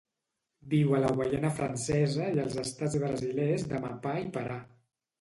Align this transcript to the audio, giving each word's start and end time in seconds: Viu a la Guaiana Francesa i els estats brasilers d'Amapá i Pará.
Viu 0.71 0.95
a 0.95 1.01
la 1.03 1.11
Guaiana 1.19 1.51
Francesa 1.59 2.31
i 2.39 2.43
els 2.47 2.59
estats 2.65 2.99
brasilers 3.07 3.71
d'Amapá 3.71 4.19
i 4.27 4.31
Pará. 4.39 4.63